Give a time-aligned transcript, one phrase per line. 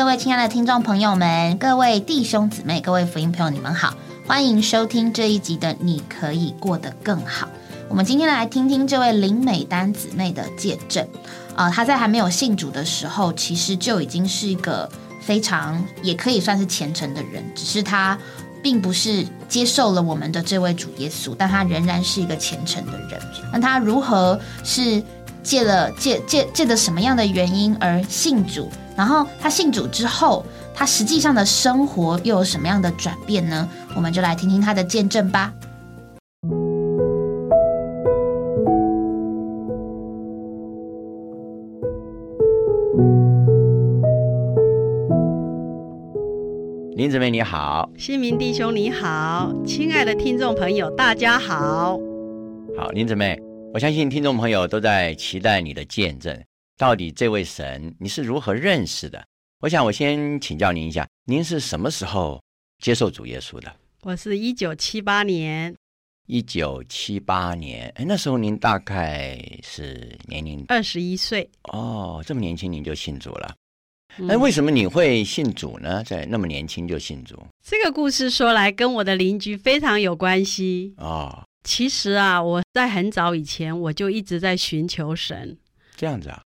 [0.00, 3.92] 各位亲爱的听众朋友们，各位弟兄姊妹，各位福音朋友，你们好，
[4.26, 7.46] 欢迎收听这一集的《你可以过得更好》。
[7.90, 11.06] 我们今天来听听这位林美丹姊妹的见证。
[11.54, 14.90] 啊，她在还没有信主的时候，其实就已经是一个
[15.20, 18.18] 非常也可以算是虔诚的人，只是她
[18.62, 23.20] 并不是接受了我们的这位主耶稣，但她仍然是一个虔诚的人。
[23.52, 25.02] 那她如何是？
[25.42, 28.70] 借了借借借的什么样的原因而信主？
[28.96, 30.44] 然后他信主之后，
[30.74, 33.68] 他实际上的生活又有什么样的转变呢？
[33.94, 35.52] 我们就来听听他的见证吧。
[46.96, 51.98] 林姊妹你好，新民弟兄你好，亲爱的听众朋友大家好。
[52.76, 53.40] 好，林姊妹。
[53.72, 56.36] 我相信听众朋友都在期待你的见证，
[56.80, 59.22] 到底这位神你是如何认识的？
[59.60, 62.42] 我想我先请教您一下，您是什么时候
[62.78, 63.70] 接受主耶稣的？
[64.00, 65.76] 我是一九七八年。
[66.26, 71.46] 一九七八年，哎，那时候您大概是年龄二十一岁。
[71.64, 73.54] 哦，这么年轻您就信主了？
[74.16, 76.02] 那为什么你会信主呢？
[76.02, 77.38] 在那么年轻就信主？
[77.62, 81.44] 这个故事说来跟我的邻居非常有关系哦。
[81.62, 85.58] 其实啊，我在很早以前我就一直在寻求神。
[85.94, 86.42] 这样子啊，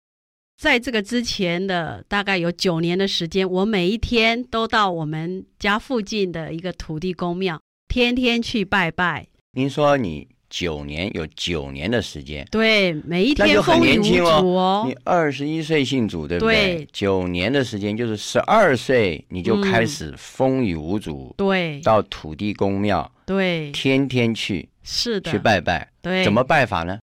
[0.63, 9.27] 在这个之前的大概有九年的时间，我每一天都到我们家附近的一个土地公庙，天天去拜拜。
[9.57, 12.47] 您说你九年有九年的时间？
[12.49, 14.85] 对，每一天很年轻哦。
[14.87, 16.77] 你二十一岁信主，对不对？
[16.77, 21.35] 对，九年的时间就是十二岁你就开始风雨无阻。
[21.35, 24.69] 对，到土地公庙，对，天天去。
[24.81, 26.97] 是的，去拜拜，对，怎么拜法呢？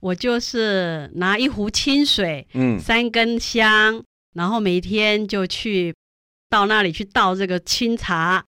[0.00, 4.02] 我就是拿一壶清水，嗯，三根香，
[4.34, 5.94] 然后每天就去
[6.48, 8.44] 到那里去倒这个清茶，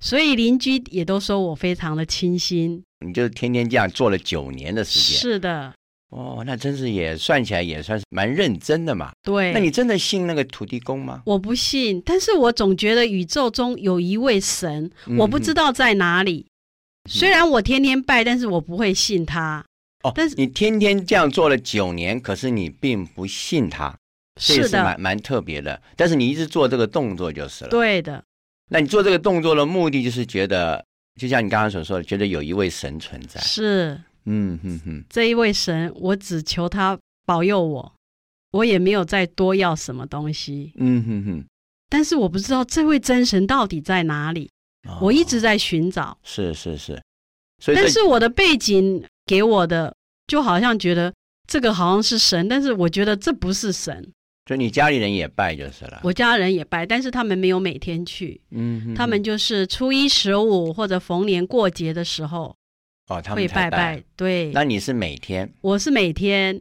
[0.00, 2.82] 所以邻居也都说我非常的清新。
[3.06, 5.74] 你就天天这样做了九年的时间，是的，
[6.08, 9.12] 哦，那真是也算起来也算是蛮认真的嘛。
[9.22, 11.22] 对，那你真的信那个土地公吗？
[11.26, 16.46] 我不信，但是我总觉得宇宙中有一位神，我不知道在哪里。
[17.08, 19.62] 虽然我天天拜，但是我不会信他。
[20.06, 23.96] 哦，但是你天天这样做了九年，可是你并不信他，
[24.40, 25.82] 是的，蛮蛮特别的。
[25.96, 27.70] 但是你一直做这个动作就是了。
[27.70, 28.22] 对的。
[28.70, 30.84] 那你做这个动作的目的，就是觉得，
[31.20, 33.40] 就像你刚刚所说的，觉得有一位神存在。
[33.40, 37.92] 是，嗯哼哼，这一位神，我只求他保佑我，
[38.52, 40.72] 我也没有再多要什么东西。
[40.76, 41.44] 嗯哼哼。
[41.88, 44.50] 但是我不知道这位真神到底在哪里。
[45.00, 47.02] 我一直在寻找，是是是，
[47.60, 49.94] 所以但是我的背景给我的，
[50.26, 51.12] 就好像觉得
[51.46, 54.12] 这个好像是神，但是我觉得这不是神。
[54.44, 62.54] 就你家里人也拜就是了，我家人也拜，但是他们没有每天去，嗯，他们就是初一十五或者逢年过节的时候，
[63.08, 64.00] 哦，他们会拜拜。
[64.14, 65.52] 对，那你是每天？
[65.60, 66.60] 我是每天。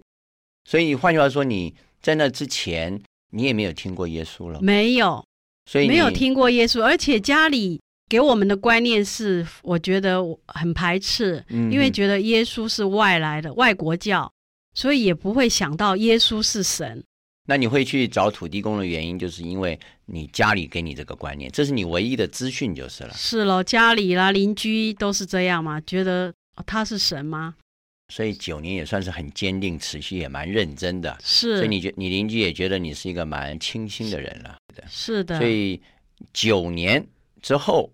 [0.68, 3.00] 所以换句话说，你在那之前，
[3.30, 4.60] 你也没有听过耶稣了？
[4.60, 5.24] 没有，
[5.68, 7.80] 所以没有听过耶稣，而且家里。
[8.08, 14.32] 给我们的观念是，我觉得很排斥，因为觉得耶稣是外来的外国教，
[14.74, 17.04] 所以也不会想到耶稣是神。
[17.48, 23.14] 那你会去找土地公的原因，就是因为你家里给你这个观念，这是你唯一的资讯就是了。
[23.16, 26.34] 是喽，家里啦，邻居都是这样嘛，觉得
[26.66, 27.56] 他是神吗？
[28.14, 31.16] 所以九年也算是很坚定，持续也蛮认真的。
[31.24, 34.58] 是，所以你觉你邻居也觉得你是一个蛮清新的人了。
[34.88, 35.38] 是的。
[35.38, 35.82] 所以
[36.34, 37.04] 九年
[37.46, 37.92] 之后。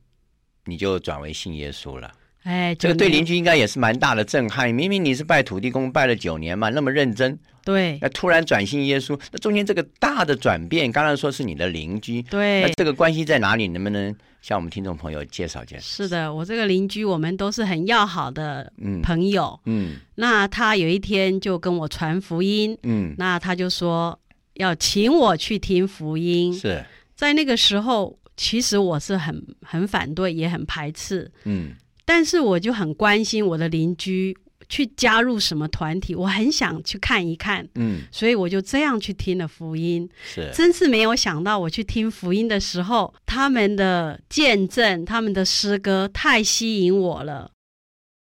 [0.66, 2.14] 你就转为信耶稣了，
[2.44, 4.72] 哎，这个对邻居应该也是蛮大的震撼。
[4.72, 13.68] 明明你是拜土地公拜了九年嘛，那么认真，对，那突然转信耶稣，那中间这个大的转变，刚刚说是你的邻居，对，那这个关系在哪里？
[13.70, 15.82] 能不能向我们听众朋友介绍介绍？
[15.82, 18.72] 是的，我这个邻居，我们都是很要好的
[19.02, 24.18] 朋友，嗯，那他有一天就跟我传福音，嗯，那他就说
[24.54, 28.16] 要请我去听福音，是在那个时候。
[28.38, 31.76] 其实我是很很反对，也很排斥，嗯，
[32.06, 34.36] 但是我就很关心我的邻居
[34.70, 47.52] 去加入什么团体，我很想去看一看，嗯，所以我就这样去听了福音，是，真是没有想到我去听福音的时候，他们的见证、他们的诗歌太吸引我了，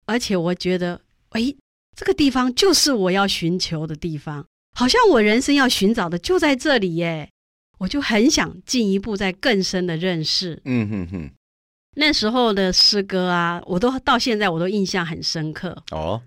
[0.05, 1.01] 而且我觉得，
[1.31, 1.53] 哎，
[1.95, 7.29] 这个地方就是我要寻求的地方，好像我人生要寻找的就在这里耶。
[7.77, 10.61] 我就很想进一步在更深的认识。
[10.65, 11.31] 嗯哼哼，
[11.95, 15.75] 那时候的诗歌啊，我都到现在我都印象很深刻。
[15.91, 16.21] 哦，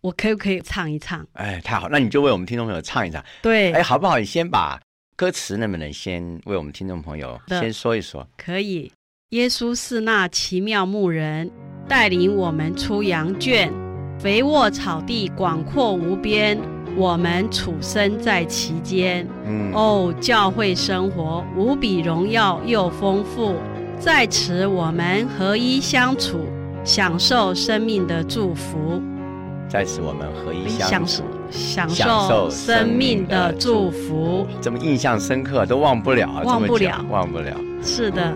[0.00, 1.26] 我可不可以唱一唱？
[1.34, 3.24] 哎，太好，那你就为我们听众朋友唱一唱。
[3.42, 4.18] 对，哎，好不好？
[4.18, 4.80] 你先把
[5.16, 8.26] 歌词能不能先为我们听众朋友先说一说？
[8.36, 8.90] 可以。
[9.30, 11.50] 耶稣是那奇妙牧人，
[11.88, 13.72] 带领我们出羊圈，
[14.20, 16.56] 肥沃草地广阔无边，
[16.96, 19.26] 我们处身在其间。
[19.44, 23.54] 嗯，哦，教会生活无比荣耀又丰富，
[23.98, 26.40] 在此我们合一相处，
[26.84, 29.00] 享受生命的祝福，
[29.68, 34.46] 在此我们合一相处享受，生命的祝福。
[34.60, 37.04] 这么印象深刻，都忘不了啊，忘不了。
[37.10, 37.54] 忘不了。
[37.82, 38.32] 是的，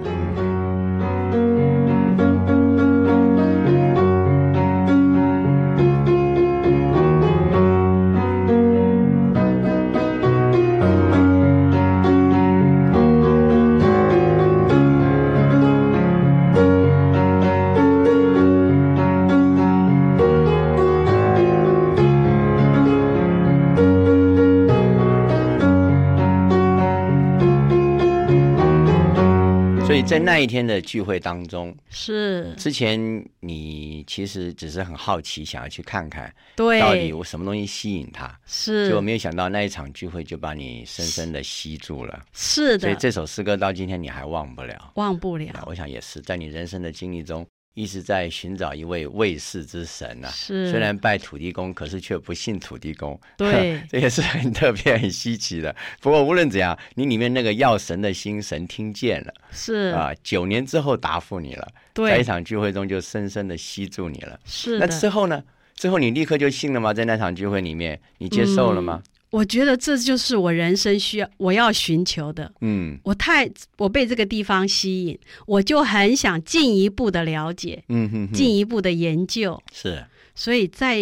[30.11, 32.99] 在那一天的聚会当中，是，之前
[33.39, 38.89] 你其实只是很好奇，想要去看看对，到底我什么东西吸引他，是。
[38.89, 42.25] 结果没有想到那一场聚会就把你深深的吸住了。
[42.33, 44.91] 是的，所以这首诗歌到今天你还忘不了。
[44.97, 53.19] 忘不了，我想也是在你人生的经历中，一直在寻找一位卫士之神呐、是，虽然拜土地公，可是却不信土地公。
[53.38, 55.75] 对 这也是很特别、很稀奇的。
[56.00, 64.38] 不过无论怎样，你里面那个要神的心，神听见了是，啊，九年之后答复你了，在一，场聚会中就深深的吸住你了。
[64.44, 64.87] 是那。
[64.87, 65.43] 之后呢？
[65.75, 66.93] 之后你立刻就信了吗？
[66.93, 69.02] 在那场聚会里面，你接受了吗？
[69.31, 72.53] 我觉得这就是我人生需要我要寻求的。
[72.61, 73.49] 嗯我太
[73.79, 79.62] 我被这个地方吸引，我就很想进一步的了解，嗯哼哼，进一步的研究。
[79.73, 80.05] 是
[80.35, 80.99] 所以在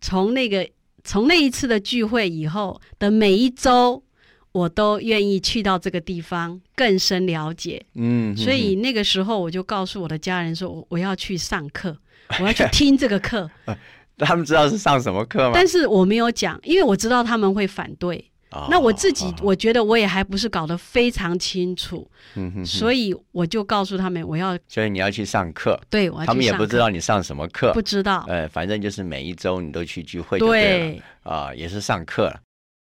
[0.00, 0.68] 从那个
[1.04, 4.02] 从那一次的聚会以后的每一周，
[4.52, 7.82] 我都愿意去到这个地方更深了解。
[7.94, 11.96] 嗯哼哼，所以那个时候我就告诉我的家人说，我我要去上课，
[12.40, 13.50] 我要去听这个课。
[14.20, 15.52] 他们知道是上什么课吗？
[15.54, 18.26] 但是我没有讲，因为我知道他们会反对。
[18.52, 32.40] 哦那我自己哦，我觉得我也还不是搞得非常清楚，嗯哼哼所以我就告诉他们，我要所以你要去上课，对我要去他们也不知道你上什么课不，知道，呃，反正就是每一周你都去聚会对啊，也是上课了。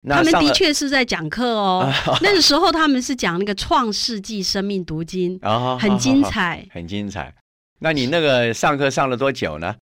[0.09, 1.87] 他们的确是在讲课哦。
[2.23, 6.67] 那个时候他们是讲那个《创世纪生命读经》，哦，很精彩。
[6.73, 7.35] 很精彩。
[7.81, 9.77] 那你那个上课上了多久呢？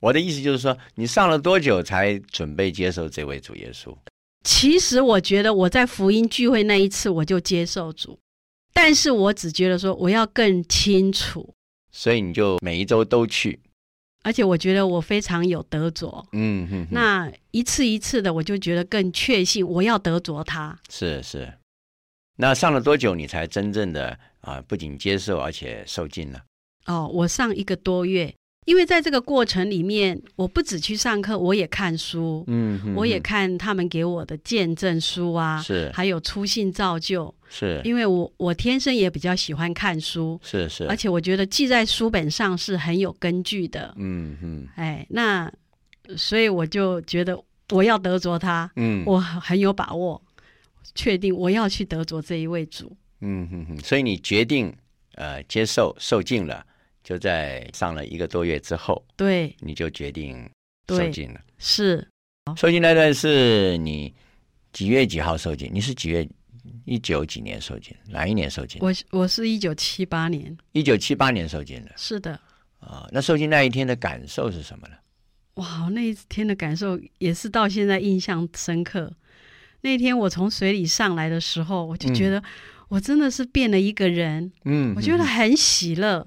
[0.00, 3.96] 我的意思就是说，你上了多久才准备接受这位主耶稣？
[4.42, 8.18] 其实我觉得我在福音聚会那一次我就接受主，
[8.72, 11.54] 但是我只觉得说我要更清楚，
[11.92, 13.60] 所以你就每一周都去。
[14.22, 16.26] 而且我觉得我非常有得着。
[16.32, 20.78] 嗯哼哼，那一次一次的，我就觉得更确信我要得着他。
[20.90, 21.50] 是是。
[22.36, 26.42] 那上了多久你才真正的啊、不仅接受而且受尽了？
[26.86, 28.34] 哦，我上一个多月，
[28.66, 35.90] 因为在这个过程里面，我不只去上课，我也看书，嗯哼我也看他们给我的见证书啊，是。
[35.94, 37.34] 还有出信造就。
[37.48, 37.80] 是。
[37.84, 43.94] 因为我我天生也比较喜欢看书，是是，而且我觉得记在书本上是很有根据的。
[43.96, 44.68] 嗯嗯。
[44.76, 45.50] 哎，那
[46.16, 49.02] 所以我就觉得我要得着他，嗯。
[49.06, 50.22] 我很有把握，
[50.94, 52.94] 确定我要去得着这一位主。
[53.22, 54.72] 嗯哼哼，所以你决定
[55.14, 56.64] 呃接受受尽了，
[57.02, 60.48] 就在上了一个多月之后，对，你就决定
[60.88, 61.40] 受对尽了。
[61.58, 62.06] 是
[62.56, 64.14] 受尽那段是你
[64.72, 65.70] 几月几号受尽？
[65.72, 66.28] 你是几月？
[66.84, 67.96] 一九几年受尽？
[68.06, 68.80] 哪一年受尽？
[68.82, 72.38] 我我是一九七八年，一九七八年受尽的是的。
[72.80, 74.94] 啊、那受尽那一天的感受是什么呢？
[75.54, 79.12] 哇，那一天的感受也是到现在印象深刻。
[79.82, 82.42] 那天我从水里上来的时候，我就觉得
[82.88, 86.26] 我真的是变了一个人，嗯，我觉得很喜乐。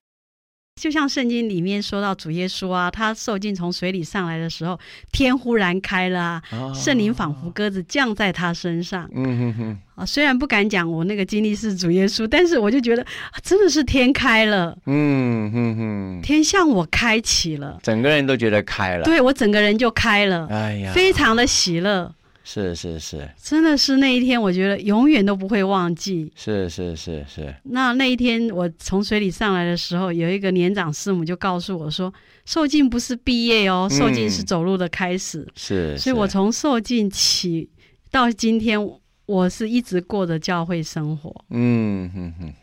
[0.81, 4.77] 就像圣经里面说到主耶稣啊，他受尽从水里上来的时候，
[5.11, 6.73] 天忽然开了啊，哦。
[6.75, 9.09] 圣灵仿佛鸽子降在他身上。
[9.13, 10.05] 嗯哼哼，啊。
[10.05, 19.03] 虽然不敢讲我那个经历是主耶稣，但是我就觉得、啊真的是天开了，嗯哼哼，天向我开启了，整个人都觉得开了。
[19.03, 22.13] 对我整个人就开了，哎呀，非常的喜乐。
[22.43, 26.31] 是是是真的是那一天，我觉得永远都不会忘记。
[26.35, 32.13] 是是是是，那那一天我从水里上来的时候，有一个年长师母就告诉我说，
[32.45, 35.47] 受尽不是毕业哦，嗯受尽是走路的开始。
[35.55, 37.69] 是，所以我从受尽起
[38.11, 38.77] 到今天，
[39.25, 41.33] 我是一直过着教会生活。
[41.49, 42.53] 嗯哼哼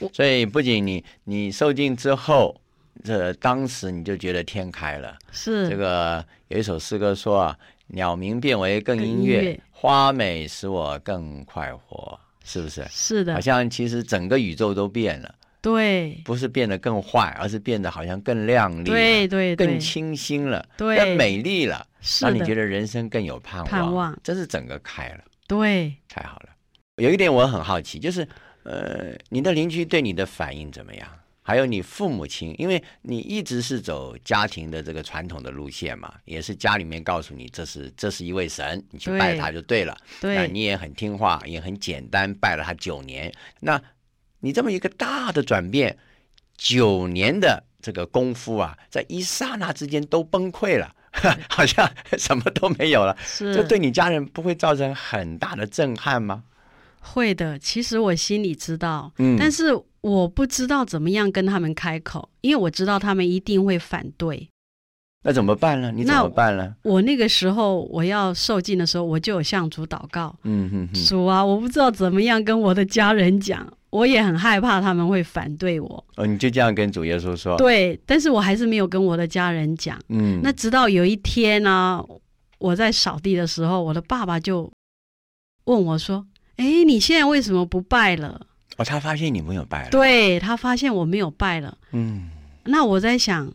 [0.00, 2.60] 哼，所以不仅你你受尽之后，
[3.02, 5.16] 这当时你就觉得天开了。
[5.32, 7.58] 是这个有一首诗歌说啊，
[7.92, 12.84] 鸟鸣变为更音乐乐，花美使我更快活，是不是？
[12.90, 13.34] 是的。
[13.34, 16.18] 好，像其实整个宇宙都变了，对。
[16.24, 19.66] 不是变得更坏，而是变得好像更亮丽，对对对。
[19.66, 20.96] 更清新了，对。
[20.96, 21.86] 更美丽了，
[22.20, 24.18] 让你觉，得人生更有盼望，盼望。
[24.24, 25.94] 真是整个开了，对。
[26.08, 26.48] 太好了。
[26.96, 28.26] 有一点我很好奇，就是
[28.62, 31.08] 呃，你的邻居对你的反应怎么样？
[31.42, 39.96] 还有你父母亲，因为你一直是走家庭的这个传统的路线嘛，也是家里面告诉你这是这是一位神，你去拜他就对了。
[40.20, 43.32] 那对，你也很听话，也很简单，拜了他九年。
[43.60, 43.82] 那
[44.40, 45.98] 你这么一个大的转变，
[46.56, 50.94] 九年的这个功夫啊，在一刹那之间都崩溃了，
[51.50, 53.16] 好像什么都没有了。
[53.24, 56.44] 是这对你家人不会造成很大的震撼吗？
[57.00, 57.58] 会的。
[57.58, 64.48] 其实我心里知道，嗯但是我不知道怎么样跟他们开口，因为我知道他们一定会反对。
[65.24, 65.92] 那怎么办呢？
[65.94, 66.74] 你怎么办呢？
[66.82, 76.04] 我那个时候我要受尽的时候，我就有向主祷告，嗯哼哼，主啊，我不知道怎么样跟我的家人讲，我也很害怕他们会反对我。
[76.16, 79.96] 哦，你就这样跟主耶稣说。，对，但是我还是没有跟我的家人讲。
[80.08, 82.04] 嗯，那直到有一天呢、
[82.58, 84.68] 我在扫地的时候，我的爸爸就
[85.66, 86.26] 问我说
[86.58, 88.44] ：“哎，你现在为什么不拜了
[88.76, 92.30] 哦，他发现你没有拜？”了。，对他发现我没有拜了，嗯
[92.64, 93.52] 那我在想，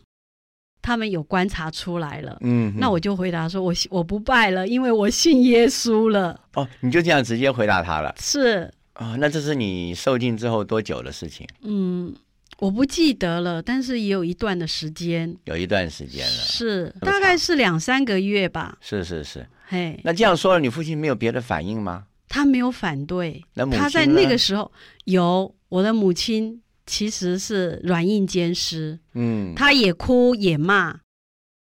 [0.82, 2.36] 他们有观察出来了。
[2.42, 6.38] 嗯，那我就回答说：“我信我不拜了，因为我信耶稣了。
[6.54, 11.46] 哦，你就这样直接回答他了。”是，啊、那这是你受尽之后多久的事情？
[11.62, 12.14] 嗯，
[12.58, 16.42] 我不记得了，但是也有一段的时间，有一段时间了。
[16.44, 18.76] 是大概是两三个月吧。
[18.82, 22.04] 是是是，嘿，那这样说了，你父亲没有别的反应吗？
[22.28, 23.42] 他没有反对，
[23.72, 24.70] 他在那个时候
[25.04, 31.00] 有我的母亲其实是软硬兼施，嗯，他也哭也骂。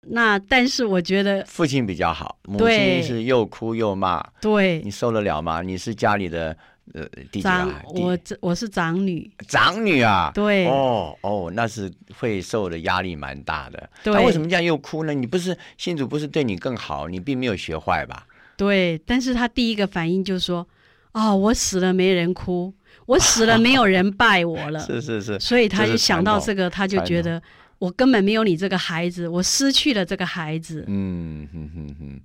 [0.07, 5.63] 那但是我觉得父亲比较好，母亲是又哭又骂，对你受得了吗？
[5.63, 6.55] 你是家里的
[6.93, 7.81] 呃第几长啊？
[7.87, 10.31] 我这我是长女，长女啊。
[10.35, 13.89] 对、哦哦，那是会受的压力蛮大的。
[14.03, 15.11] 对那为什么这样又哭呢？
[15.11, 18.27] 你不是信主不是对你更好，你并没有学坏吧？
[18.57, 20.67] 对，但是他第一个反应就说
[21.13, 22.73] ：“哦，我死了没人哭，
[23.05, 24.79] 我死了没有人拜我了。
[24.85, 27.41] ”是是是，所以他就想到这个，他就觉得
[27.79, 30.85] 我根本没有你这个孩子，我失去了这个孩子。
[30.87, 32.21] 嗯哼哼哼，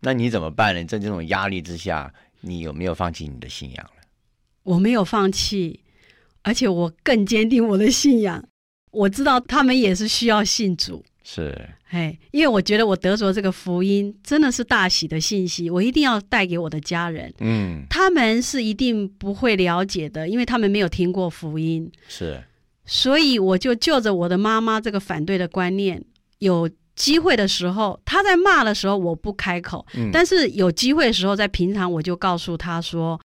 [0.00, 0.84] 那你怎么办呢？
[0.84, 4.02] 在这种压力之下，你有没有放弃你的信仰了？
[4.64, 5.80] 我没有放弃，
[6.42, 8.44] 而且我更坚定我的信仰。
[8.92, 11.56] 我知道他们也是需要信主，是，
[11.90, 17.32] 哎，因为我觉得我得着这个福音真的是大喜的信息，我一定要带给我的家人。
[17.38, 22.42] 嗯，他们是一定不会了解的，因为他们没有听过福音，是，
[22.84, 26.04] 所以我就就着我的妈妈这个反对的观念，
[26.38, 33.20] 有机会的时候，她在骂的时候我不开口，嗯，但是有机会的时候，在平常我就告诉她说，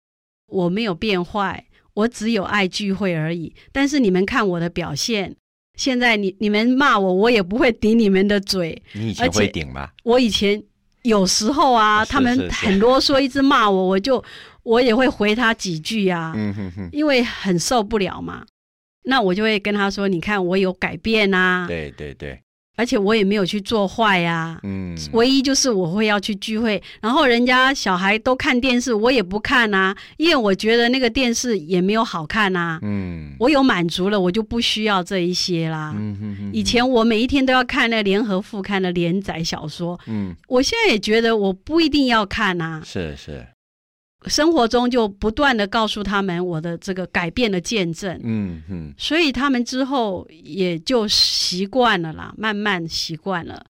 [0.49, 3.55] 我没有变坏，我只有爱聚会而已。
[3.73, 5.35] 但是你们看我的表现，
[5.77, 8.81] 现在你你们骂我，我也不会顶你们的嘴。
[8.93, 9.91] 你以前会顶吗？
[10.05, 10.63] 我以前
[11.03, 14.23] 有时候啊，是他们很啰嗦，一直骂我，我就
[14.63, 16.33] 我也会回他几句啊。
[16.37, 18.45] 嗯哼哼，因为很受不了嘛。
[19.07, 22.41] 那我就会跟他说：“你看我有改变啊，对对对，
[22.77, 32.81] 而且我也没有去做坏呀、嗯，唯一就是我会要去聚会，然后人家小孩都看电视，我也不看啊，因为我觉得那个电视也没有好看啊。
[32.83, 35.95] 嗯，我有满足了，我就不需要这一些啦。
[35.97, 42.83] 嗯哼哼，以前我每一天都要看那联合副刊的连载小说，嗯，我现在也觉得我不一定要看啊。
[42.85, 43.47] 是是，
[44.27, 48.19] 生活中就不断的告诉他们我的这个改变的见证。
[48.23, 53.65] 嗯嗯，所以他们之后也就习惯了啦，慢慢习惯了。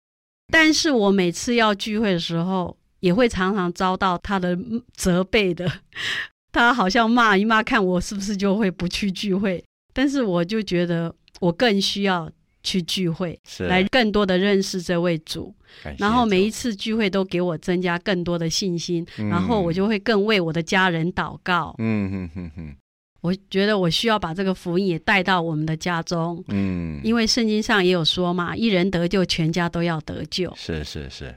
[0.52, 4.58] 但是我每次要聚会的时候，也会常常遭到他的
[4.94, 5.70] 责备的。
[6.52, 9.64] 他好像骂一骂，看我是不是就会不去聚会。
[9.94, 12.30] 但是我就觉得我更需要
[12.62, 15.54] 去聚会，是，来更多的认识这位主。
[15.98, 21.74] 然后每一次聚会都给我增加更多的信心，嗯然后我就会更为我的家人祷告。
[21.78, 22.76] 嗯哼哼哼，
[23.20, 26.42] 我觉得我需要把这个福音也带到我们的家中。
[26.48, 30.52] 嗯，因为圣经上也有说嘛，一人得救，全家都要得救。
[30.56, 31.34] 是是是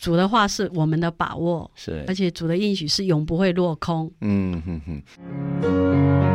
[0.00, 4.12] 主的话是我们的把握，是而，且主的应许是永不会落空。
[4.20, 6.33] 嗯哼哼。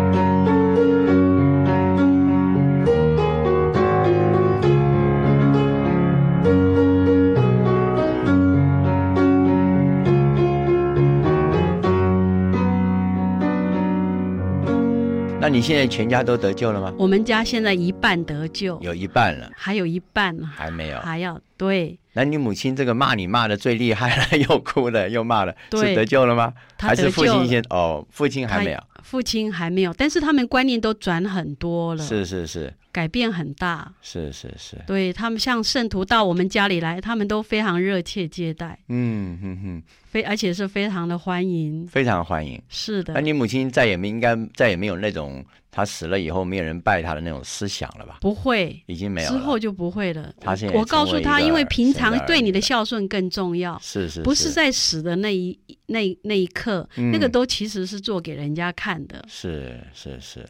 [15.50, 16.94] 那你现在全家都得救了吗？
[16.96, 21.00] 我们家现在一半得救，有一半了，还有一半还没有。
[21.00, 21.98] 还要对。
[22.13, 26.53] 那你母亲这个骂你骂的最厉害了，又哭了又骂了，是得救了吗？
[26.77, 28.06] 还是父亲先哦？
[28.12, 33.93] 父亲还没有，父亲还没有，但是他们观念都转很多了，是是是改变很大。
[34.01, 41.88] 是是是，对他们像圣徒到我们家里来，他们都非常热切接待，嗯哼哼，非而且是非常的欢迎。
[41.88, 42.62] 非常欢迎。
[42.67, 48.17] 是的那，你母亲再也没应该再也没有那种他死了以后没有人拜他的那种思想了吧？
[48.22, 49.38] 不会，已经没有了。
[49.38, 50.34] 之后就不会了。
[50.41, 59.24] 他现在我告诉他，因为平常对你的孝顺更重要，是是不是在死的那一那那一刻，嗯那个都其实是做给人家看的。
[59.27, 60.46] 是是是。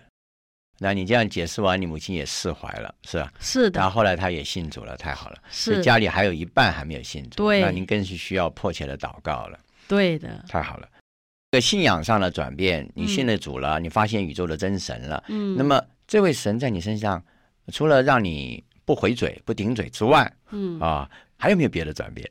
[0.80, 3.32] 那你这样解释完，你母亲也释怀了，是吧？
[3.40, 5.38] 是的，然后后来她也信主了，太好了。
[5.52, 9.60] 是家里还有一半还没有信主，对那您更是需要迫切的祷告了。
[9.88, 10.44] 对的。
[10.48, 10.88] 太好了，
[11.52, 17.24] 这个信仰上的转变，你嗯信了主了，你发现宇宙的真神了，嗯，那么这位神在你身上，
[17.74, 22.30] 除了让你不回嘴、不顶嘴之外，嗯，啊，还有没有别的转变？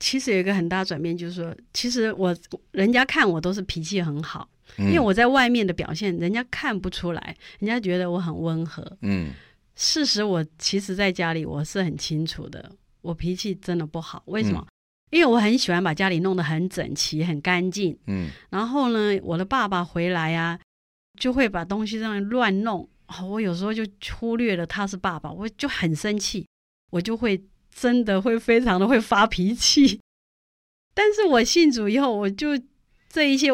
[0.00, 2.36] 其实有一个很大转变，就是说，其实我
[2.72, 4.46] 人家看我都是脾气很好，
[4.78, 8.84] 因因为我在外面的表现，人家看不出来，人家觉得我很温和。
[9.02, 9.32] 嗯
[9.76, 12.70] 事实我其实在家里我是很清楚的，
[13.02, 14.22] 我脾气真的不好。
[14.26, 14.64] 为什么？
[15.10, 17.96] 因为我很喜欢把家里弄得很整齐、很干净。
[18.06, 20.58] 嗯然后呢，我的爸爸回来啊、
[21.18, 22.88] 就会把东西这样乱弄。
[23.06, 23.84] 哦我有时候就
[24.16, 26.46] 忽略了他是爸爸，我就很生气，
[26.90, 30.00] 我就会真的会非常的会发脾气。
[30.94, 32.50] 但是我信主以后，我就
[33.08, 33.48] 这一些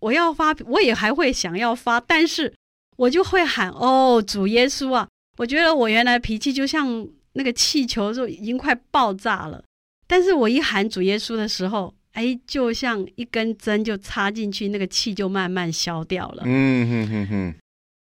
[0.00, 2.52] 我要发，我也还会想要发，但是
[2.96, 5.08] 我就会喊哦，主耶稣啊！
[5.36, 9.62] 我觉得我原来脾气就像那个气球，就已经快爆炸了。
[10.06, 17.54] 但是我一喊主耶稣的时候，哎，就像一根针就插进去，那个气就慢慢消掉了，嗯哼哼哼，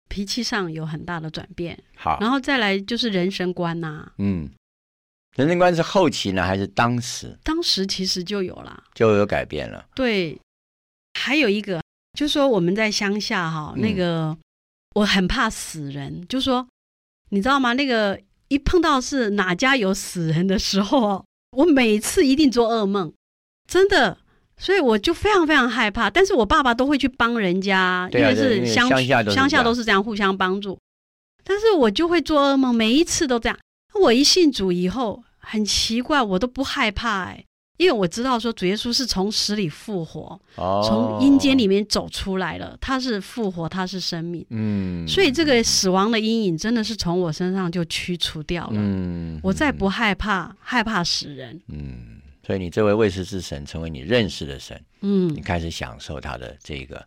[0.09, 1.79] 脾气上有很大的转变。
[1.97, 4.51] 好，然后再来就是人生观呐、嗯，
[5.37, 8.83] 人生观是后期呢，还是当时当时其实就有了。
[8.95, 9.87] 就有改变了？
[9.95, 10.39] 对，
[11.15, 11.82] 还有一个
[12.19, 14.37] 就是说我们在乡下哈，嗯那个
[14.95, 16.67] 我很怕死人，就说
[17.31, 17.73] 你知道吗？
[17.73, 21.25] 那个一碰到是哪家有死人的时候哦，
[21.57, 23.13] 我每次一定做噩梦，
[23.67, 24.19] 真的。
[24.59, 30.79] 所以我就非常非常害怕，但是我爸爸都会去帮人家，啊因为是乡乡下都是乡下都是这样互相帮助。
[31.43, 33.59] 但是我就会做噩梦，每一次都这样。
[34.01, 37.45] 我一信主以后，很奇怪，我都不害怕哎，
[37.79, 55.35] 因为我知道说主耶稣是从死里复活，哦，从阴间里面走出来了，他是复活，他是生命，嗯，所以这个死亡的阴影真的是从我身上就驱除掉了，嗯，我再不害怕害怕死人，嗯，所以你这位未识之神成为你认识的神，嗯。
[55.35, 57.05] 你嗯，开始享受他的这个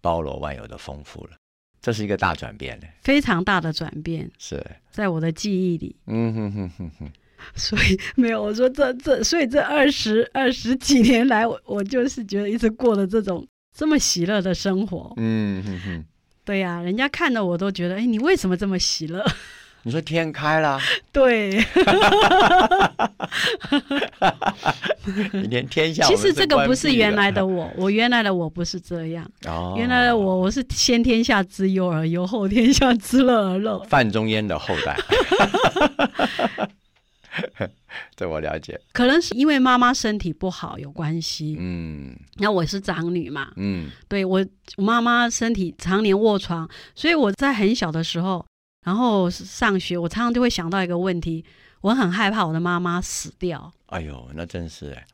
[0.00, 1.32] 包罗万有的丰富了，
[1.80, 2.78] 这是一个大转变。
[2.80, 2.86] 呢。
[3.02, 7.12] 非常大的转变是，在我的记忆里，嗯哼哼哼哼，
[7.54, 13.46] 所以没有我说这这，所以这二十二十几年来，我我就是觉得一直过了这种
[13.76, 16.04] 这么喜乐的生活，嗯哼哼。
[16.44, 19.22] 对呀、人家看的我都觉得，哎，你为什么这么喜乐？
[19.84, 20.78] 你说天开了，
[21.12, 21.64] 对，
[25.32, 26.04] 你 连天下。
[26.04, 29.30] 其实这个不是原来的的我，我原来的我不是这样。
[29.46, 33.78] 哦，原来的我，我是先天下之忧而忧，后天下之乐而乐。
[33.84, 34.96] 范仲淹的后代。
[38.16, 38.80] 这我了解。
[38.92, 41.56] 可能是因为妈妈身体不好有关系。
[41.58, 44.44] 嗯那我是长女嘛，嗯对我
[44.76, 48.44] 我妈妈身体常年卧床，所以我在很小的时候，
[48.84, 51.44] 然后上学，我常常就会想到一个问题，
[51.80, 53.72] 我很害怕我的妈妈死掉。
[53.86, 55.06] 哎呦，那真是哎，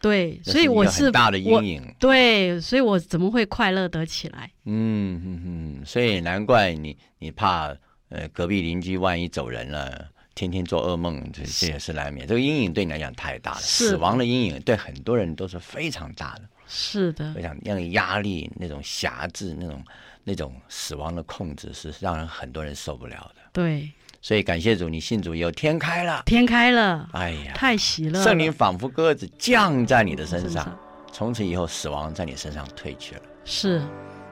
[0.00, 1.94] 对，所以我是大的我阴影。
[1.98, 4.50] 对，所以我怎么会快乐得起来？
[4.64, 7.74] 嗯嗯嗯，所以难怪你你怕
[8.10, 10.08] 呃隔壁邻居万一走人了。
[10.40, 12.26] 天天做噩梦，这这也是难免。
[12.26, 16.42] 这个阴影对你来讲太大了，死亡的阴影对很多人都是非常大的。
[16.66, 19.84] 是的非，常那种压力、那种辖制、那种
[20.24, 23.42] 那种死亡的控制，是让人很多人受不了的。
[23.52, 23.90] 对，
[24.22, 28.24] 所以感谢主，你信主以后天开了，天开了，哎呀，太喜乐了。
[28.24, 30.78] 圣灵仿佛鸽子降在你的身上身上，
[31.12, 33.82] 从此以后死亡在你身上退去了，是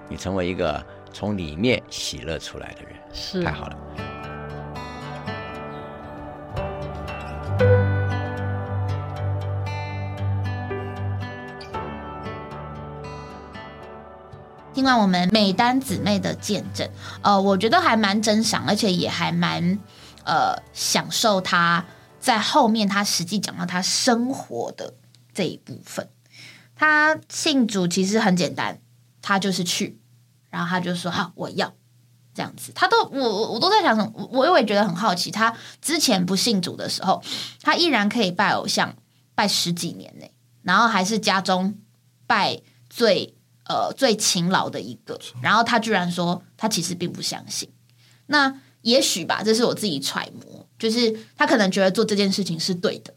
[0.09, 4.08] 你成为一个从里面喜乐出来的人，是太好了。
[14.79, 16.89] 听完我们美丹姊妹的见证，
[17.23, 19.77] 呃，我觉得还蛮珍赏，而且也还蛮
[20.23, 21.85] 呃享受她
[22.21, 24.95] 在后面她实际讲到她生活的
[25.35, 26.09] 这一部分。
[26.77, 28.81] 她信主其实很简单，
[29.21, 29.99] 她就是去，
[30.49, 31.75] 然后她就说好我要
[32.33, 34.13] 这样子，他都我我我都在想什么？
[34.31, 37.21] 我我也觉得很好奇，他之前不信主的时候，
[37.63, 38.95] 他依然可以拜偶像
[39.35, 40.27] 拜十几年呢，
[40.63, 41.75] 然后还是家中
[42.29, 43.35] 拜最
[43.69, 47.71] 呃最勤劳的一个，然后他居然说他其实并不相信。
[48.27, 53.15] 那也许吧，这是我自己揣摩，就是他可能觉得做这件事情是对的，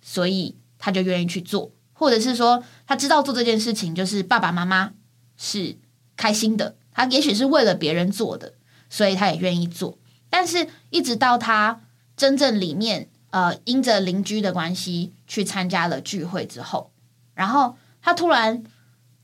[0.00, 4.92] 所以他就愿意去做，或者是说他知道做这件事情就是爸爸妈妈
[5.36, 5.76] 是
[6.16, 8.54] 开心的，他也许是为了别人做的，
[8.90, 9.98] 所以他也愿意做。
[10.30, 11.80] 但是，一直到他
[12.16, 16.92] 真正里面呃，因着邻居的关系去参加了聚会之后，
[17.34, 18.64] 然后他突然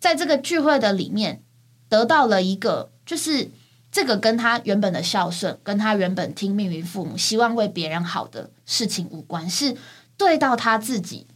[0.05, 1.43] 在这个聚会的里面
[1.89, 3.51] 得到了一个，就是
[3.91, 9.75] 这个跟他原本的孝顺，跟他原本听命于父母，希望为别人好的事情无关，是
[10.19, 11.27] 对到他自己，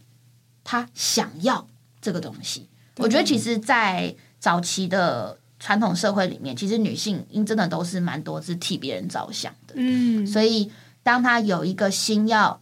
[0.63, 1.67] 他想要
[1.99, 2.69] 这个东西。
[2.97, 9.73] 我觉得，其实，在早期的传统社会里面，其实女性因真的都是蛮多是替别人着想的。
[9.77, 12.61] 嗯，所以，当他有一个心要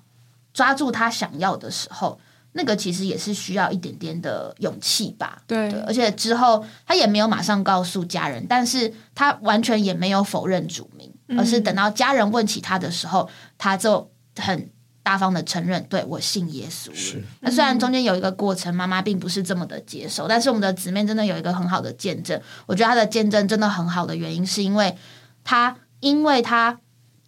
[0.54, 2.18] 抓住他想要的时候，
[2.58, 5.42] 那个其实也是需要一点点的勇气吧。
[5.48, 14.70] 对而且之后他也没有马上告诉家人，但是他完全也没有否认主名，而是等到家人问起他的时候，他就很
[15.04, 16.92] 大方的承认，对我信耶稣。
[17.40, 22.42] 那虽然中间有一个过程，妈妈并不是这么的接受，但是我们的姊妹真的有一个很好的见证。
[22.66, 24.98] 我觉得她的见证真的很好的原因，是因为
[25.46, 26.80] 她因为她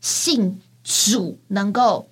[0.02, 2.10] 信主能够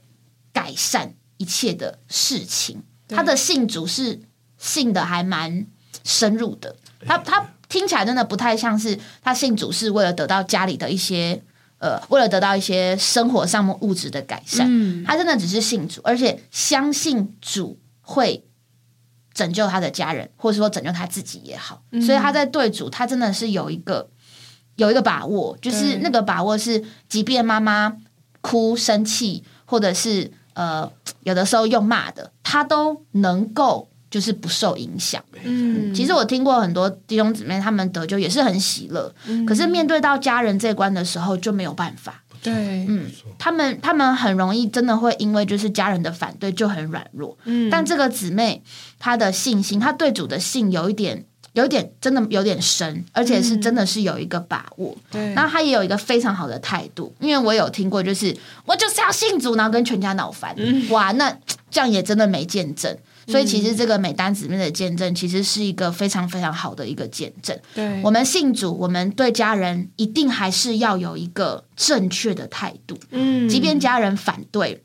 [0.53, 4.19] 改善一切的事情，对她的信主是
[4.57, 5.65] 信的还蛮
[6.03, 6.75] 深入的。
[7.05, 11.41] 他他听起来真的不太像是他信主是为了得到家里的一些
[11.79, 14.67] 呃，为了得到一些生活上物质的改善。
[14.67, 18.43] 嗯，他真的只是信主，而且相信主会
[19.31, 21.83] 拯救他的家人，或者说拯救他自己也好。
[21.91, 24.09] 嗯所以他在对主，他真的是有一个
[24.75, 27.95] 有一个把握，就是那个把握是，即便妈妈
[28.41, 30.91] 哭、生气，或者是呃
[31.21, 35.21] 有的时候用骂的，他都能够就是不受影响。
[35.43, 39.45] 嗯，其实我听过很多弟兄姊妹，他们得救也是很喜乐，嗯。
[39.45, 42.23] 可是面对到家人这一关的时候就没有办法。
[42.41, 42.53] 对，
[42.87, 48.63] 嗯，他们他们很容易真的会因为就是家人的反对就很软弱，嗯，但这个姊妹
[48.97, 51.25] 她的信心，她对主的信有一点，
[51.57, 54.95] 有一点真的有点深，而且是真的是有一个把握。
[55.09, 60.55] 对，然后他也有一个非常好的态度，因为我有听过，就是我就是要信主，然后跟全家闹翻，
[60.91, 61.35] 哇，那
[61.71, 62.95] 这样也真的没见证。
[63.25, 67.59] 所以其实这个美丹姊妹的见证，其实是一个非常非常好的一个见证。
[67.73, 72.97] 对，我们信主，我们对家人一定还是要有一个正确的态度。
[73.09, 74.83] 嗯，即便家人反对，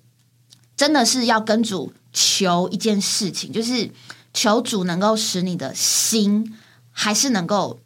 [0.74, 3.88] 真的是要跟主求一件事情，就是
[4.34, 6.52] 求主能够使你的心
[6.92, 7.80] 还是能够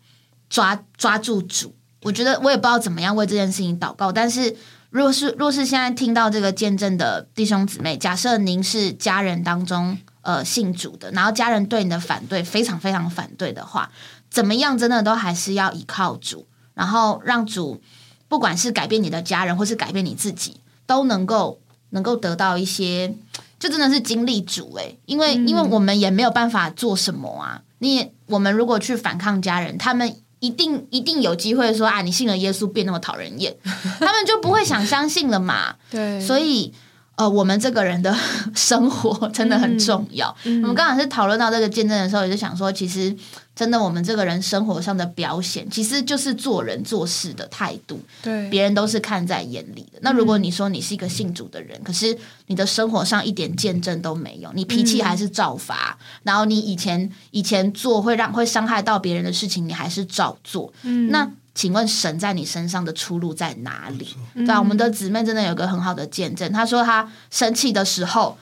[0.51, 1.75] 抓抓住主。
[2.03, 4.55] 我觉得我也不知道怎么样为这件事情祷告，但是
[4.91, 13.91] 若是若是现在听到这个见证的弟兄姊妹，假设您是家人当中呃信主的，然后家人对你的反对非常非常反对的话，
[14.31, 17.83] 怎么样真的都还是要依靠主，然后让主
[18.29, 21.59] 不管是改变你的家人，或是改变你自己，都能够
[21.91, 23.13] 能够得到一些，
[23.59, 27.63] 就真的是经历主诶、因为、因为我们也没有办法做什么啊。
[27.79, 35.75] 你我们如果去反抗家人，他们一定一定有机会说啊，你信了耶稣变那么讨人厌， 他们就不会想相信了嘛。
[35.91, 36.73] 对，所以
[37.17, 38.15] 呃，我们这个人的
[38.55, 40.37] 生活真的很重要。
[40.45, 43.17] 嗯我们刚好是讨论到这个见证的时候，也是想说，其实
[43.57, 47.99] 真的我们这个人生活上的表现，其实就是做人做事的态度。
[48.23, 49.99] 对，别人都是看在眼里的。
[50.03, 52.17] 那如果你说你是一个信主的人，可是
[52.49, 61.29] 你的生活上一点见证都没有，你脾气还是照发，然后你以前以前做会让会伤害到别人的事情，你还是照做，嗯那。
[61.57, 64.07] 请问神在你身上的出路在哪里？
[64.35, 66.53] 对啊，我们的姊妹真的有个很好的见证。
[66.53, 68.37] 她说她生气的时候，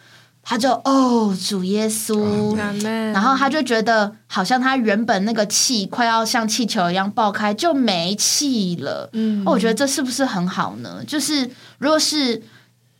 [0.44, 2.54] 她就哦主耶稣，
[3.12, 9.08] 然后他就觉得好像他原本那个气快要像气球一样爆开，就没气了。
[9.14, 11.02] 嗯哦，我觉得这是不是很好呢？
[11.06, 12.42] 就是如果是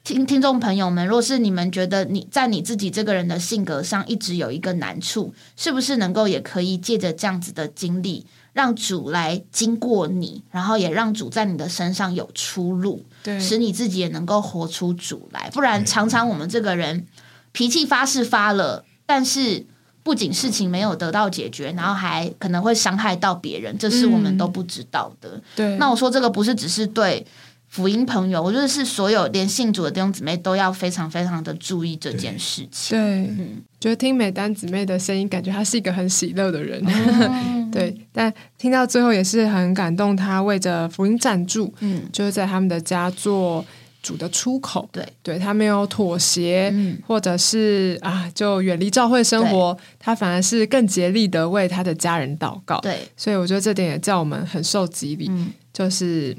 [0.03, 15.51] 听听众朋友们，若是你们觉得你在你自己这个人的性格上一直有一个难处，是不是能够也可以借着这样子的经历，让主来经过你，然后也让主在你的身上有出路，对，使你自己也能够活出主来。
[15.53, 17.07] 不然，常常我们这个人
[17.55, 19.65] 脾气发是发了，但是
[20.03, 25.41] 不仅事情没有得到解决，然后还可能会伤害到别人，这是我们都不知道的。
[25.57, 27.25] 对，那我说这个不是只是对
[27.69, 32.99] 福音朋友，我觉得是所有连信主的弟兄姊妹都要非常非常的注意这件事情。
[32.99, 33.01] 对，
[33.39, 36.83] 嗯，觉得听美丹姊妹的声音，感觉她是一个很喜乐的人。
[36.87, 43.65] 嗯 对，但听到最后也是很感动，她为着福音站住，嗯，就是在他们的家做
[44.05, 44.89] 主的出口。
[44.93, 46.97] 对，对他没有妥协，嗯。
[47.07, 52.79] 或者是啊，就远离教会生活，他反而是更竭力的为他的家人祷告。
[52.81, 56.37] 对，所以我觉得这点也叫我们很受激励，嗯，就是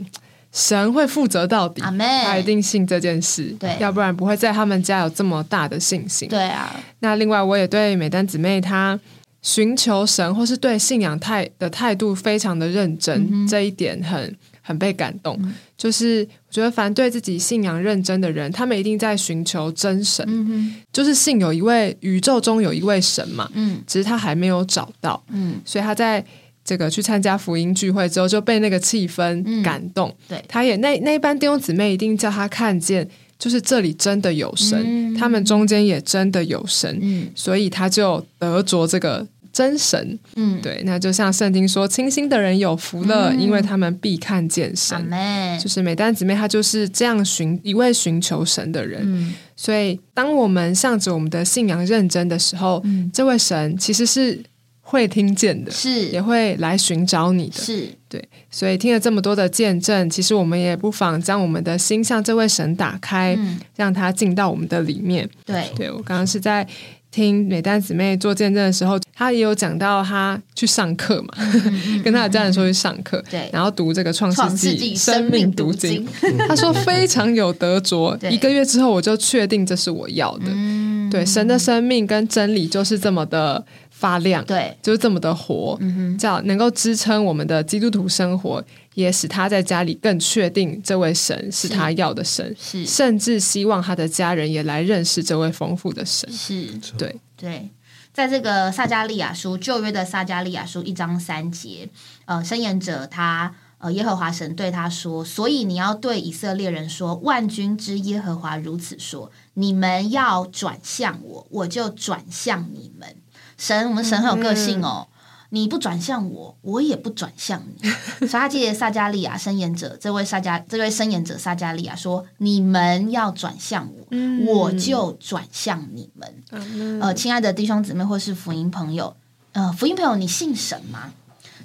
[0.51, 3.75] 神会负责到底，他一定信这件事，对。
[3.79, 6.29] 要不然不会在他们家有这么大的信心。
[6.29, 8.97] 对啊，那另外，我也对美丹姊妹她
[9.41, 15.37] 寻求神或是对信仰态的态度非常的认真，嗯这一点很很被感动。
[15.41, 26.25] 嗯就是我觉得，凡对自己信仰认真的人，他们一定在寻求真神，嗯，就是信有一位宇宙中有一位神嘛，嗯只是他还没有找到，嗯，所以他在。
[26.67, 30.11] 这个去参加福音聚会之后，就被那个气氛嗯感动。
[30.27, 36.97] 对他也那那一班弟兄姊妹一定叫他看见，就是这里真的有神，嗯他们中间也真的有神。
[37.03, 39.23] 嗯所以他就得着这个
[39.55, 40.19] 真神。
[40.35, 45.01] 嗯，对，那就像圣经说，清心的人有福了，嗯因为他们必看见神。
[45.05, 49.01] 妹就，是美丹姊妹，她就是这样寻一位寻求神的人。
[49.05, 54.43] 嗯所以，当我们向着我们的信仰认真的时候，嗯，这位神其实是
[54.81, 57.53] 会听见的，是也会来寻找你的。
[57.53, 65.29] 是对，所以，听了这么多的见证，其实我们也不妨将我们的心向这位神打开，嗯，让他进到我们的里面。
[65.45, 66.67] 对，对我刚刚是在
[67.15, 71.29] 听美丹姊妹做见证的时候，她也有讲到她去上课嘛，
[72.03, 76.05] 跟她的家人说去上课，嗯对然后读这个《创创世纪》生命读经，，
[76.47, 78.17] 她说非常有得着。
[78.29, 80.45] 一个月之后，我就确定这是我要的。
[80.47, 88.61] 嗯，对，神的生命跟真理就是这么的发亮，对，就是这么的活，嗯哼，这样能够支撑我们的基督徒生活，
[88.95, 96.29] 也使他在家里更确定这位神是他要的神，是甚至希望他的家人也来认识这位丰富的神。
[96.31, 97.69] 是，对，对，
[98.13, 101.89] 在这个撒加利亚书旧约的撒加利亚书一章三节，
[102.25, 113.15] 呃，申言者他呃耶和华神对他说，所以你要对以色列人说，万军之耶和华如此说，你们要转向我，我就转向你们。
[113.57, 115.07] 神，我们神很有个性哦。
[115.55, 117.89] 你不转向我，我也不转向你。
[118.27, 129.15] 所以他借撒加利亚申言者这位撒加这位申言者撒加利亚说：“你们要转向我，我就转向你们。”呃，亲爱的弟兄姊妹或是福音朋友，
[129.53, 131.13] 呃，福音朋友，你信神吗？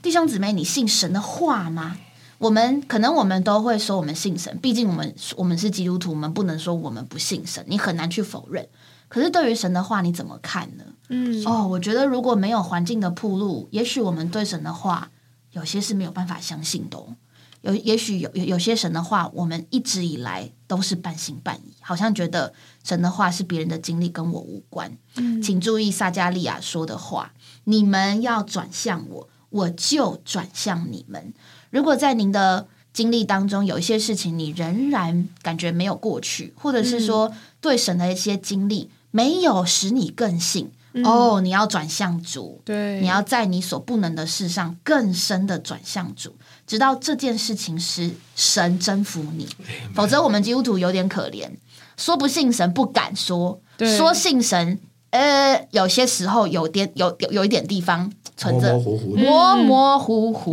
[0.00, 1.96] 弟兄姊妹，你信神的话吗？
[2.38, 8.66] 我们可能我们都会说我们信神，毕竟我们我们是基督徒，我们不能说我们不信神，你很难去否认。
[9.10, 10.84] 可是对于神的话，你怎么看呢？
[11.08, 15.10] 嗯，哦，我觉得如果没有环境的铺路，也许我们对神的话
[15.50, 17.16] 有些是没有办法相信的、哦。
[17.62, 24.96] 有，也许有有有些神的话，我们一直以来都是半信半疑，好像觉得神的话是别人的经历，跟我无关。
[25.16, 27.32] 嗯请注意撒加利亚说的话：
[27.64, 31.34] 你们要转向我，我就转向你们。
[31.70, 40.70] 如果在您的经历当中有一些事情，你仍然感觉没有过去，或者是说对神的一些经历没有使你更信。
[41.04, 46.34] 哦，你要转向主，对，你要在你所不能的事上更深的转向主，
[46.66, 49.46] 直到这件事情是神征服你。
[49.94, 51.48] 否则，我们基督徒有点可怜，
[51.96, 59.16] 说不信神不敢说，对说信神，呃，有些时候有点有有有一点地方存模着模糊糊。
[59.16, 60.52] 模模糊糊。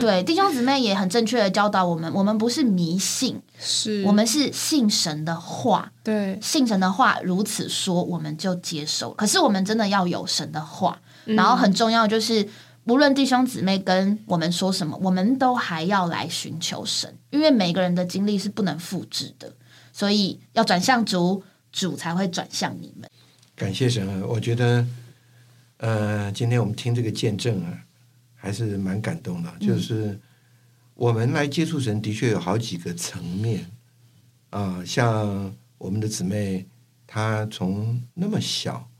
[0.00, 5.92] 对，弟兄姊妹也很正确的教导我们，我们不是迷信，是我们是信神的话。
[6.02, 9.14] 对信神的话如此说，我们就接受。
[9.14, 12.48] 可是我们真的要有神的话，然后很重要就是，
[12.84, 19.52] 无论弟兄姊妹跟我们说什么，我们都还要来寻求神，因为每个人的经历是不能复制的，
[19.92, 23.08] 所以要转向主，主才会转向你们。
[23.54, 24.26] 感谢神啊！
[24.26, 24.84] 我觉得，
[25.76, 27.78] 呃，今天我们听这个见证啊，
[28.34, 29.52] 还是蛮感动的。
[29.60, 30.18] 就是
[30.94, 33.70] 我们来接触神，的确有好几个层面
[34.50, 36.66] 啊、像我们的姊妹，
[37.06, 38.90] 她从那么小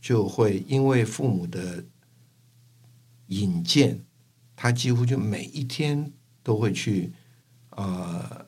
[0.00, 1.84] 就会因为父母的
[3.26, 4.00] 引荐，
[4.54, 6.12] 她几乎就每一天
[6.44, 7.12] 都会去
[7.70, 8.46] 啊、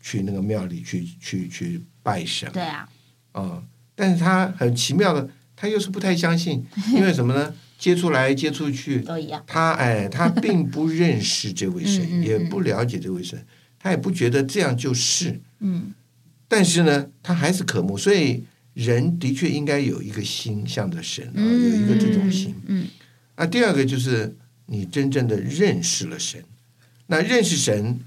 [0.00, 2.50] 去那个庙里去去去拜神。
[2.50, 2.88] 对啊，
[3.32, 3.62] 啊、
[3.94, 7.54] 但是她很奇妙的，她又是不太相信， 因为什么呢？
[7.78, 9.42] 接触来接触去，都一样。
[9.46, 13.40] 他哎，他并不认识这位神，嗯嗯嗯也不了解这位神，
[13.78, 15.40] 他也不觉得这样就是。
[15.60, 15.94] 嗯，
[16.48, 18.42] 但是呢，他还是渴慕，所以
[18.74, 22.54] 人的确应该有一个心向着神啊，有一个这种心。
[22.66, 22.86] 嗯，
[23.36, 24.36] 那第二个就是
[24.66, 26.42] 你真正的认识了神，
[27.06, 27.98] 那认识神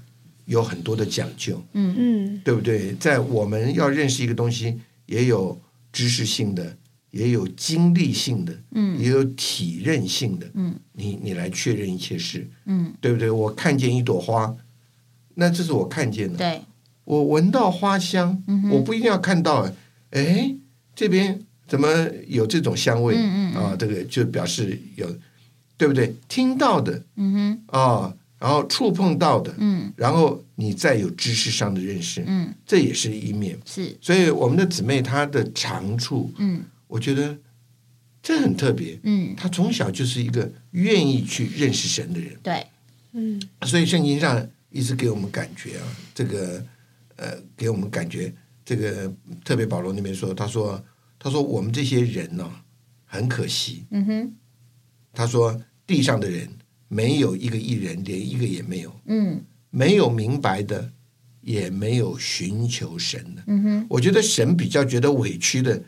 [0.44, 2.94] 有很多的讲究，嗯对不对？
[3.00, 5.58] 在我们要认识一个东西，也有
[5.92, 6.76] 知识性的，
[7.12, 10.46] 也有经历性的，嗯也有体认性的。
[10.54, 13.30] 嗯，你你来确认一切事，嗯，对不对？
[13.30, 14.54] 我看见一朵花，
[15.34, 16.36] 那这是我看见的。
[16.38, 16.62] 对，
[17.04, 19.70] 我闻到花香，嗯我不一定要看到，
[20.10, 20.54] 哎，
[20.96, 21.86] 这边怎么
[22.26, 23.14] 有这种香味？
[23.14, 25.06] 嗯嗯嗯啊，这个就表示有，
[25.76, 26.14] 对不对？
[26.28, 33.58] 听到的嗯哼，啊，然后触碰到的，嗯然后你再有知识上的认识，嗯，这也是一面。
[33.66, 37.38] 是，所以我们的姊妹她的长处，嗯我觉得
[38.22, 38.98] 这很特别。
[39.02, 42.66] 嗯，他从小就是一个愿意去认识神的人，对，
[43.12, 46.64] 嗯所以圣经上一直给我们感觉啊，这个
[47.16, 48.32] 呃，给我们感觉，
[48.64, 49.12] 这个
[49.44, 50.82] 特别保罗那边说，他说
[51.18, 52.50] 他说我们这些人呢、
[53.04, 54.32] 很可惜，嗯哼，
[55.12, 56.48] 他说地上的人
[56.88, 59.42] 没有一个艺人，连一个也没有，嗯。
[59.74, 60.92] 没有明白的，
[61.40, 63.42] 也没有寻求神的。
[63.46, 65.82] 嗯哼，我觉得神比较觉得委屈的，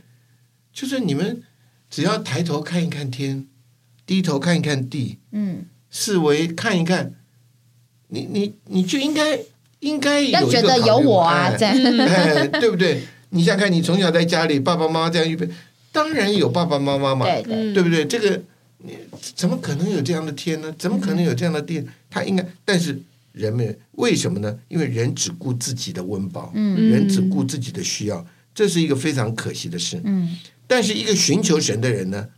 [0.74, 1.42] 就是你们
[1.88, 3.46] 只要抬头看一看天，
[4.04, 7.14] 低头看一看地，嗯，视为看一看，
[8.08, 9.38] 你你你就应该
[9.78, 13.02] 应该有一个要觉得有我啊，对不对？
[13.30, 15.48] 你想想看，你从小在家里，爸爸妈妈这样预备，
[15.92, 18.04] 当然有爸爸妈妈嘛，对对，对不对？
[18.04, 18.42] 这个
[18.78, 18.96] 你
[19.34, 20.74] 怎么可能有这样的天呢？
[20.76, 21.84] 怎么可能有这样的地？
[22.10, 23.00] 他应该，但是
[23.32, 24.58] 人们为什么呢？
[24.68, 30.00] 因为人只顾自己的温饱，嗯人只顾自己的需要，这是一个非常可惜的事。
[30.04, 32.28] 嗯但是一个寻求神的人呢，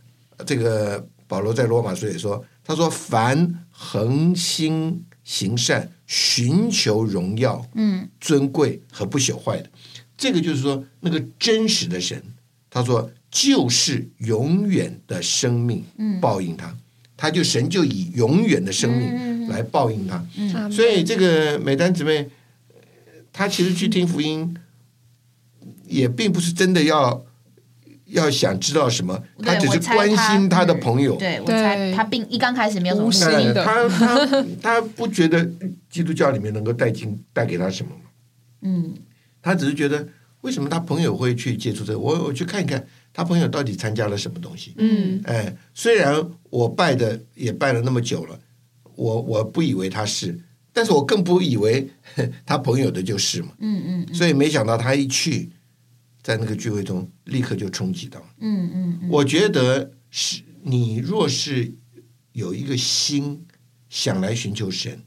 [0.45, 8.09] 这个保罗在罗马书也说，他说凡恒心行善、寻求荣耀、嗯。
[8.19, 9.69] 尊贵和不朽坏的，
[10.17, 12.21] 这个就是说那个真实的神，
[12.69, 16.19] 他说就是永远的生命嗯。
[16.19, 16.75] 报应他，
[17.15, 20.25] 他就神就以永远的生命嗯来报应他。
[20.37, 20.71] 嗯。
[20.71, 22.29] 所以这个美丹姊妹，
[22.69, 22.75] 呃
[23.31, 24.57] 她其实去听福音，
[25.85, 27.23] 也并不是真的要
[28.07, 31.15] 要想知道什么，他只是关心她她的朋友。
[31.17, 35.47] 对，我对猜他并一刚开始没有什么目的的她她她不觉得
[35.89, 38.01] 基督教里面能够带进带给他什么嘛？
[38.61, 38.93] 嗯
[39.41, 40.05] 他只是觉得
[40.41, 41.99] 为什么他朋友会去接触这个？
[41.99, 44.73] 我我去看一看他朋友到底参加了什么东西。
[44.77, 46.15] 嗯哎，虽然
[46.49, 48.37] 我拜的也拜了那么久了，
[48.95, 50.37] 我我不以为他是，
[50.73, 51.87] 但是我更不以为
[52.45, 53.49] 他朋友的就是嘛。
[53.59, 55.49] 嗯嗯所以没想到他一去，
[56.27, 58.19] 在那个聚会中立刻就冲击到。
[58.39, 61.73] 嗯嗯嗯，我觉得是你若是
[62.33, 63.45] 有一个心
[63.87, 65.01] 想来寻求神，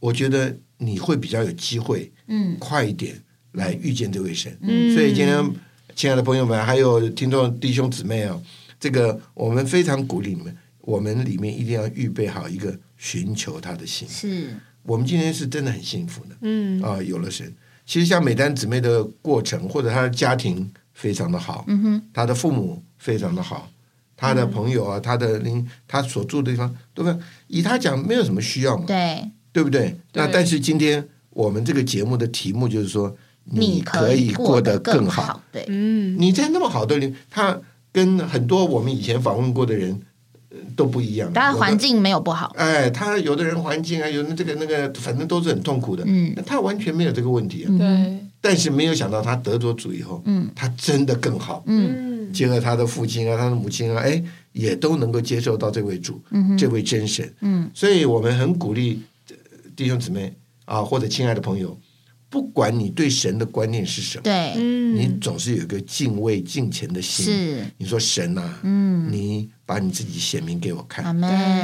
[0.00, 3.22] 我觉得你会比较有机会嗯快一点
[3.52, 4.56] 来遇见这位神。
[4.62, 5.52] 嗯所以今天，
[5.94, 8.42] 亲爱的朋友们，还有听众弟兄姊妹啊，
[8.80, 14.08] 这个我们非常鼓励你们，我们里面一定要预备好一个寻求他的心。
[14.08, 17.54] 是，我们今天是真的很幸福的嗯啊，有了神。
[17.86, 23.68] 其实像美丹姊妹的过程，或者她的家庭非常的好，嗯哼，她的父母非常的好，
[24.16, 27.18] 她的朋友啊，她的邻，她所住的地方，对不对？
[27.48, 29.96] 以她讲，没有什么需要嘛，对，对不对？
[30.14, 37.60] 那但是今天我们这个节目的题目就是说，你可以过得更好。，对，嗯你在那么好的人，他
[37.92, 39.98] 跟很多我们以前访问过的人、呃
[40.76, 41.32] 都不一样。
[41.32, 46.04] 当然环境没有不好，哎，他有的人环境啊，有的这个那个，反正都是很痛苦的。
[46.06, 47.66] 嗯那他完全没有这个问题、啊。
[47.70, 51.62] 嗯对但是没有想到他得着主以后，嗯他真的更好。
[51.66, 57.32] 嗯嗯结合他的父亲啊，他的母亲啊，哎，也都能够接受到这位主，嗯这位真神。
[57.40, 59.36] 嗯所以我们很鼓励呃
[59.74, 60.32] 弟兄姊妹
[60.66, 61.76] 啊，或者亲爱的朋友，
[62.34, 64.96] 不管你对神的观念是什么，对，嗯。
[64.96, 67.26] 你总是有一个敬畏敬虔的心。
[67.26, 71.16] 是，你说神啊，嗯，你把你自己显明给我看，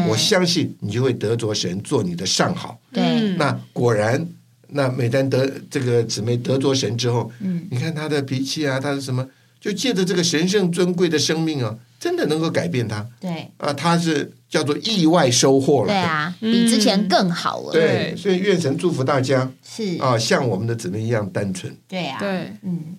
[0.09, 2.81] 我相信你就会得着神做你的上好。
[3.37, 4.25] 那果然，
[4.69, 7.67] 那每当得这个姊妹得着神之后，嗯。
[7.69, 9.27] 你看她的脾气啊，她的什么，
[9.61, 15.89] 就借着这个神圣尊贵的生命啊，真的能够改变他对，啊，他是叫做意外收获了。
[15.89, 21.77] 对啊，比之前更好了，对，所以愿神祝福大家是，啊，像我们的姊妹一样单纯。
[21.87, 22.53] 对啊，对。
[22.63, 22.97] 嗯，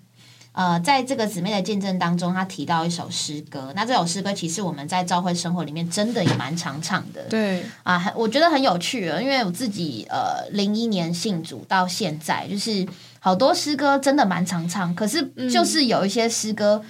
[0.51, 7.63] 呃，在这个姊妹的见证当中，她提到一首诗歌，那这首诗歌其实我们在教会生活里面真的也蛮常唱的，对。
[7.83, 12.85] 啊，很我觉得很有趣啊，因为我自己呃零一年信主到现在，就是
[13.23, 16.83] 好多诗歌真的蛮常唱，可是就是有一些诗歌。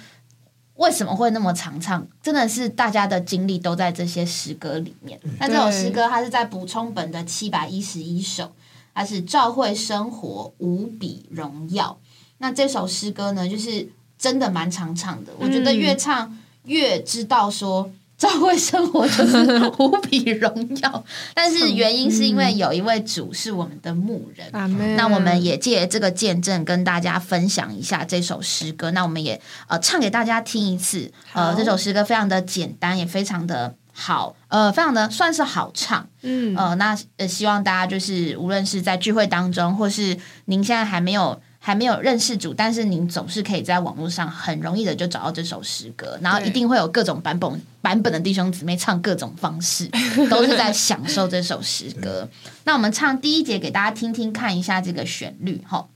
[0.76, 2.04] 为什么会那么常唱？
[2.22, 5.20] 真的是大家的精力都在这些诗歌里面。
[5.38, 8.50] 那这首诗歌它是在补充本的七百一十一首，
[8.94, 11.98] 它是照会生活无比荣耀。
[12.38, 13.86] 那这首诗歌呢，就是
[14.18, 15.32] 真的蛮常唱的。
[15.38, 17.90] 我觉得越唱越知道说，
[18.22, 19.36] 教会生活就是
[19.78, 21.04] 无比荣耀。
[21.34, 24.48] 但是原因是因为有一位主是我们的牧人，
[24.96, 28.92] 那我们也借这个见证跟大家分享一下这首诗歌。
[28.92, 31.10] 那我们也呃唱给大家听一次。
[31.32, 36.06] 呃，这首诗歌非常的简单，也非常的好，呃，非常的算是好唱。
[36.22, 49.88] 嗯呃，那呃，希望大家就是无论是在聚会当中，或是您现在还没有还没有认识主，但是您总是可以在网络上很容易的就找到这首诗歌，然后一定会有各种版本版本的弟兄姊妹唱各种方式，
[50.28, 52.28] 都是在享受这首诗歌。
[52.64, 55.86] 那我们唱第一节给大家听听看一下这个旋律哈。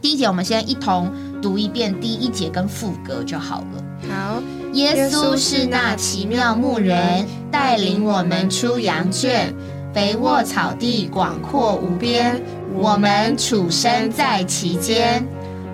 [0.00, 3.84] 第一节我们先一同读一遍第一节跟副歌就好了。
[4.08, 4.42] 好，
[4.72, 9.54] 耶稣是那奇妙牧人，带领我们出羊圈，
[9.92, 12.42] 肥沃草地广阔无边，
[12.76, 15.26] 我们处身在其间。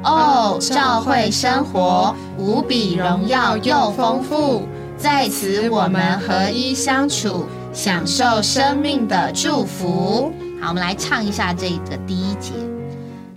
[0.05, 4.62] 哦，教会生活无比荣耀又丰富，
[4.96, 10.32] 在此我们合一相处，享受生命的祝福。
[10.61, 12.53] 好，我们来唱一下这个第一节。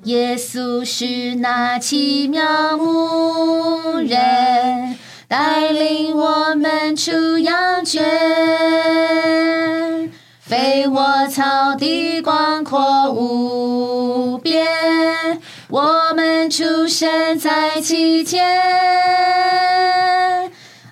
[0.04, 4.98] 耶稣是那奇妙牧人，
[5.28, 8.04] 带领我们出羊圈，
[10.52, 14.68] 肥沃草地广阔无边，
[15.70, 18.44] 我们出生在其间。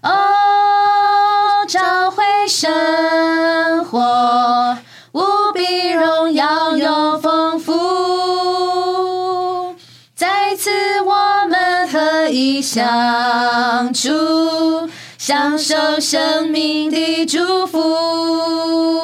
[0.02, 4.78] 哦，教会生活
[5.12, 9.76] 无比荣耀又丰富，
[10.16, 18.99] 在此我们合一相处，享受生命的祝福。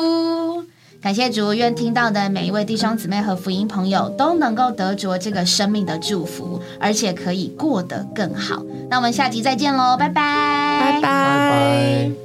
[1.05, 8.63] 感谢主，愿听到的每一位弟兄姊妹和福音朋友都能够得着这个生命的祝福，而且可以过得更好。
[8.89, 10.13] 那我们下集再见喽，拜拜，
[10.81, 12.24] 拜拜拜拜。